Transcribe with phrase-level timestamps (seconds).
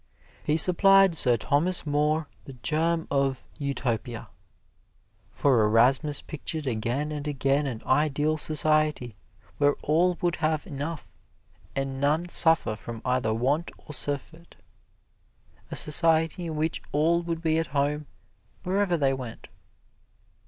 [0.43, 4.29] He supplied Sir Thomas More the germ of "Utopia,"
[5.29, 9.15] for Erasmus pictured again and again an ideal society
[9.59, 11.13] where all would have enough,
[11.75, 14.55] and none suffer from either want or surfeit
[15.69, 18.07] a society in which all would be at home
[18.63, 19.49] wherever they went.